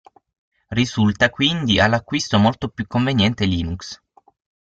[0.71, 4.01] Risulta quindi, all'acquisto, molto più conveniente Linux.